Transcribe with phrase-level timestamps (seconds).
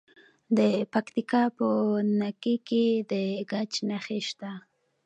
[0.57, 0.59] د
[0.93, 1.67] پکتیکا په
[2.19, 3.13] نکې کې د
[3.51, 4.51] ګچ نښې شته.